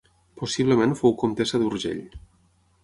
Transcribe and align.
Possiblement 0.43 0.95
fou 1.03 1.15
comtessa 1.25 1.63
d'Urgell. 1.65 2.05